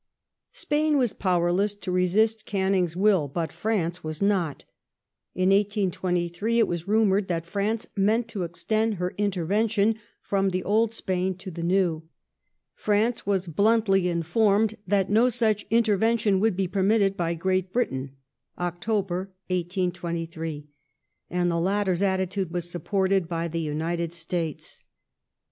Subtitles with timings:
[0.51, 4.65] *'&pain was powerless to resist Canning's will, but France was not.
[5.35, 10.91] In 1823 it was rumoured that France meant to extend her intervention from the Old
[10.91, 12.01] Spain to the New.
[12.73, 18.15] France was bluntly informed that no such intervention would be permitted by Great Britain
[18.57, 18.87] (Oct.
[18.87, 20.67] 1823),
[21.31, 21.47] /.la^d.
[21.49, 24.81] the latter's attitude was supported by the United States.